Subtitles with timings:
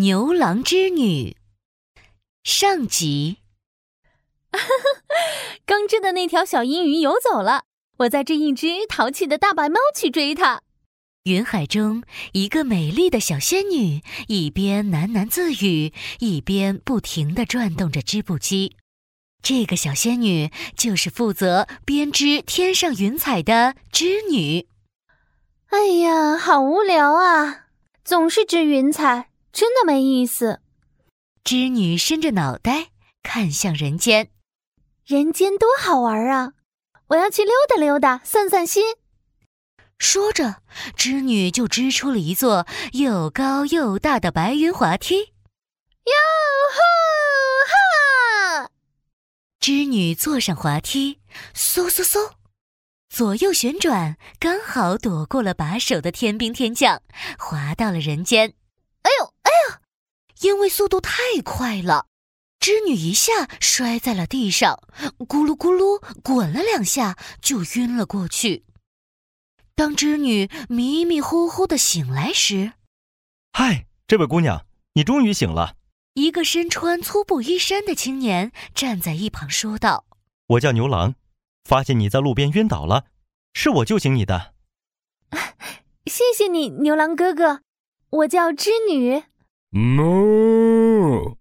[0.00, 1.36] 牛郎织女
[2.42, 3.36] 上集。
[5.66, 7.64] 刚织的那条小银鱼游走了，
[7.98, 10.62] 我在织一只淘气的大白猫去追它。
[11.24, 12.02] 云海中，
[12.32, 18.76] 一个美丽的小仙女一边喃喃自语，一边不停地转动着织布机。
[19.42, 24.66] 这个小仙女就是负责编织天上云彩的织女。
[25.66, 27.66] 哎呀，好无聊啊！
[28.02, 30.60] 总是织云彩，真的没意思。
[31.42, 32.90] 织女伸着脑袋
[33.22, 34.30] 看向人间，
[35.04, 36.52] 人间多好玩啊！
[37.08, 38.96] 我要去溜达溜达，散散心。
[39.98, 40.62] 说着，
[40.96, 45.18] 织女就织出了一座又高又大的白云滑梯。
[45.18, 46.14] 哟
[46.72, 46.80] 吼
[48.64, 48.70] 哈！
[49.58, 51.18] 织女坐上滑梯，
[51.54, 52.32] 嗖嗖嗖。
[53.08, 57.02] 左右旋转，刚好躲过了把手的天兵天将，
[57.38, 58.54] 滑到了人间。
[60.40, 62.06] 因为速度太快了，
[62.58, 64.82] 织女一下摔在了地上，
[65.18, 68.64] 咕噜咕噜滚了两下，就晕了过去。
[69.74, 72.72] 当织女迷迷糊糊的醒来时，
[73.52, 75.76] 嗨，这位姑娘，你终于醒了。
[76.14, 80.04] 一个身穿粗布衣衫的青年站在一旁说道
[80.48, 81.14] ：“我叫牛郎。”
[81.64, 83.04] 发现你在路边晕倒了，
[83.54, 84.54] 是我救醒你的。
[86.06, 87.60] 谢谢你，牛郎哥哥。
[88.10, 89.22] 我叫织女。
[89.72, 91.36] 哞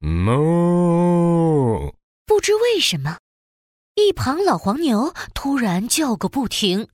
[0.00, 1.94] 哞。
[2.26, 3.18] 不知为什么，
[3.94, 6.88] 一旁老黄牛突然叫个不停，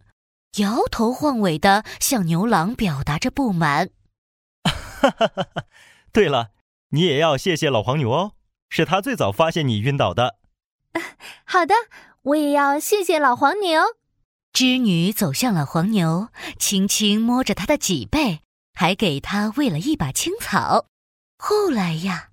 [0.58, 3.90] 摇头晃尾的向牛郎表达着不满。
[4.64, 5.46] 哈哈哈！
[6.12, 6.50] 对了，
[6.90, 8.32] 你也要谢谢老黄牛哦，
[8.68, 10.38] 是他最早发现你晕倒的。
[11.44, 11.74] 好的。
[12.22, 13.80] 我也要谢谢老黄牛。
[14.52, 18.40] 织女走向老黄牛，轻轻摸着他的脊背，
[18.76, 20.86] 还给他喂了一把青草。
[21.38, 22.28] 后来呀，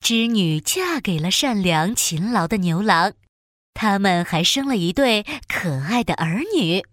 [0.00, 3.14] 织女嫁给了善良勤劳的牛郎，
[3.74, 6.84] 他们还生了一对可爱的儿女。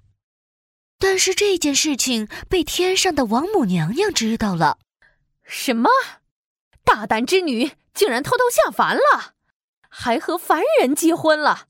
[1.00, 4.78] 但是这件事情被天上的王母娘娘知道了。
[5.44, 5.90] 什么？
[6.84, 9.34] 大胆织女竟然偷偷下凡了，
[9.90, 11.68] 还和凡人结婚了！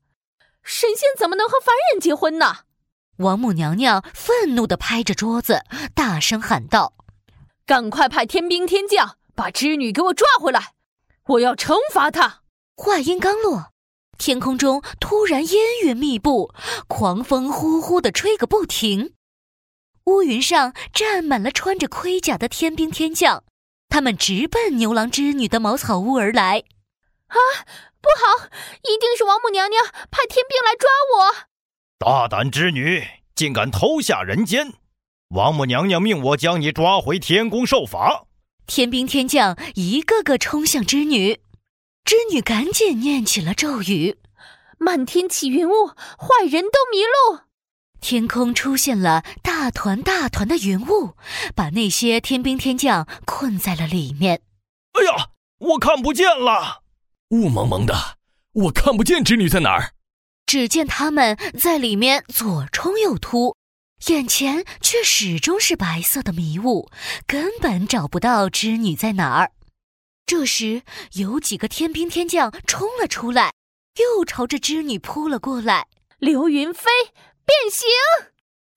[0.62, 2.58] 神仙怎么能和凡人结婚呢？
[3.18, 5.64] 王母娘娘愤怒地拍着桌子，
[5.94, 6.92] 大声喊道
[7.66, 10.74] ：“赶快派天兵天将把织女给我抓回来！
[11.26, 12.42] 我要惩罚她！”
[12.78, 13.72] 话音刚落，
[14.16, 16.54] 天空中突然烟云密布，
[16.86, 19.14] 狂风呼呼的吹个不停。
[20.04, 23.42] 乌云上站满了穿着盔甲的天兵天将，
[23.88, 26.62] 他们直奔牛郎织女的茅草屋而来。
[27.26, 27.36] 啊！
[28.00, 28.46] 不好，
[28.84, 31.48] 一定是王母娘娘派天兵来抓我！
[31.98, 33.04] 大胆织女，
[33.34, 34.74] 竟敢偷下人间！
[35.30, 38.26] 王母娘娘命我将你抓回天宫受罚。
[38.66, 41.40] 天兵天将一个个冲向织女，
[42.04, 44.18] 织女赶紧念起了咒语。
[44.78, 47.40] 漫天起云雾，坏人都迷路。
[48.00, 51.14] 天空出现了大团大团的云雾，
[51.56, 54.42] 把那些天兵天将困在了里面。
[54.92, 56.82] 哎呀，我看不见了！
[57.30, 58.16] 雾蒙蒙的，
[58.52, 59.92] 我看不见织女在哪儿。
[60.44, 63.56] 只见他们在里面左冲右突，
[64.06, 66.90] 眼前却始终是白色的迷雾，
[67.26, 69.52] 根本找不到织女在哪儿。
[70.26, 70.82] 这时，
[71.14, 73.52] 有几个天兵天将冲了出来，
[73.98, 75.86] 又朝着织女扑了过来。
[76.18, 76.82] 流云飞，
[77.44, 77.86] 变形！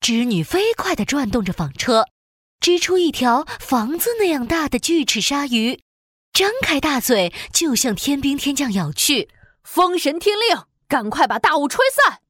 [0.00, 2.04] 织女飞快地转动着纺车，
[2.60, 5.80] 织出一条房子那样大的巨齿鲨鱼。
[6.32, 9.30] 张开大嘴就向天兵天将咬去，
[9.64, 12.20] 风神听令，赶快把大雾吹散。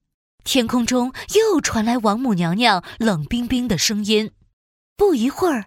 [0.45, 4.33] 天空中又传来王母娘娘冷冰冰的声音。
[4.97, 5.67] 不一会儿，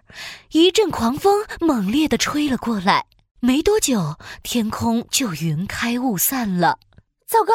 [0.52, 3.06] 一阵狂风猛烈地吹了过来，
[3.40, 6.78] 没多久，天空就云开雾散了。
[7.26, 7.52] 糟糕，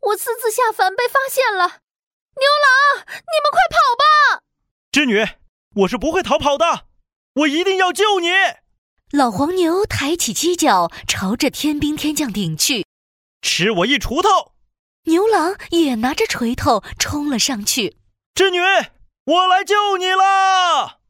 [0.00, 1.64] 我私自下凡被发现了！
[2.36, 4.42] 牛郎，你们快跑吧！
[4.90, 5.24] 织女，
[5.82, 6.86] 我是不会逃跑的，
[7.34, 8.28] 我一定要救你。
[9.12, 12.84] 老黄牛抬起犄角，朝着天兵天将顶去，
[13.40, 14.53] 吃我一锄头！
[15.04, 17.98] 牛郎也拿着锤头冲了上去。
[18.34, 18.58] 织女，
[19.26, 21.00] 我来救你了！